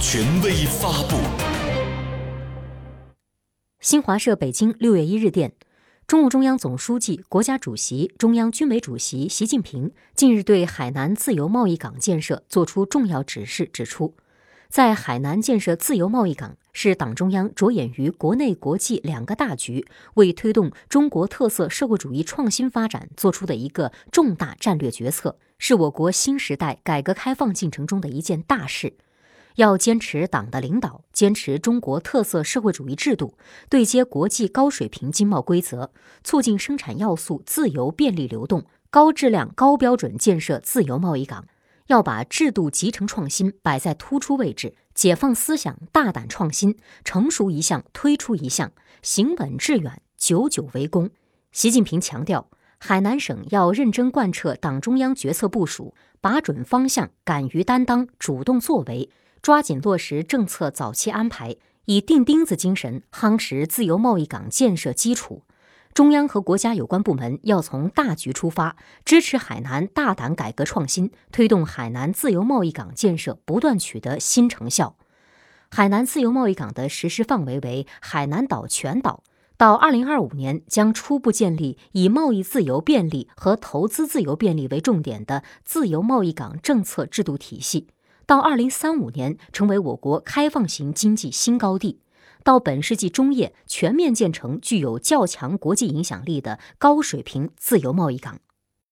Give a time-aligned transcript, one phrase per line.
[0.00, 1.16] 权威发布。
[3.80, 5.52] 新华社北京六月一日电，
[6.06, 14.14] 中共中央总书记、国家主席、中央军委主席习近平近日对海南自由贸易港建设作出重要指示，指出，
[14.68, 19.84] 在海南建设自由贸易港是党中央着眼于国内国际两个大局，
[20.14, 25.36] 为推动中国特色社会主义创新发展作出的一个重大战略决策。
[25.58, 28.94] 是我国新时代改革开放进程中的一件大事，
[29.58, 33.36] 要坚持党的领导，坚持中国特色社会主义制度，
[33.68, 35.90] 对接国际高水平经贸规则，
[36.22, 41.44] 促进生产要素自由便利流动，高质量高标准建设自由贸易港。
[41.88, 48.70] 要把制度集成创新摆在突出位置，解放思想，大胆创新，成熟一项推出一项，
[49.02, 51.10] 行稳致远，久久为功。
[51.50, 52.48] 习近平强调。
[52.80, 59.10] 海南省要认真贯彻党中央决策部署，把准方向，敢于担当，主动作为，
[59.48, 61.56] 抓紧落实政策早期安排，
[61.86, 65.42] 以钉钉子精神夯实自由贸易港建设基础。
[65.94, 74.96] 中央和国家有关部门要从大局出发，支持海南大胆改革创新，推动海南自由贸易港建设不断取得新成效。
[75.70, 79.22] 海南自由贸易港的实施范围为海南岛全岛。
[79.56, 87.86] 到二零二五年，将初步建立以贸易自由便利和投资自由便利为重点的自由贸易港政策制度体系；
[88.28, 91.96] 到二零三五年，成为我国开放型经济新高地；
[92.44, 98.38] 到本世纪中叶，全面建成具有较强国际影响力的高水平自由贸易港。